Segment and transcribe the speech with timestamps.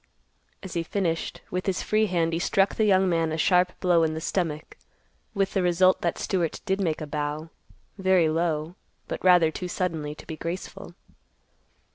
[0.63, 4.01] As he finished, with his free hand he struck the young man a sharp blow
[4.01, 4.75] in the stomach,
[5.35, 7.51] with the result that Stewart did make a bow,
[7.99, 8.73] very low,
[9.07, 10.95] but rather too suddenly to be graceful.